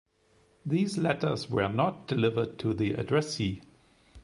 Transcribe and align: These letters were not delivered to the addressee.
These 0.65 0.97
letters 0.97 1.47
were 1.47 1.67
not 1.67 2.07
delivered 2.07 2.57
to 2.57 2.73
the 2.73 2.93
addressee. 2.95 3.61